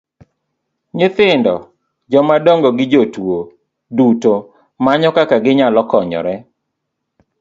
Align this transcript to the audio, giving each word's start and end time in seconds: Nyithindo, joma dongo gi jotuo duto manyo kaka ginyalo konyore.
Nyithindo, 0.97 1.55
joma 2.11 2.35
dongo 2.45 2.69
gi 2.77 2.85
jotuo 2.91 3.37
duto 3.95 4.33
manyo 4.83 5.09
kaka 5.17 5.35
ginyalo 5.45 5.81
konyore. 5.91 6.33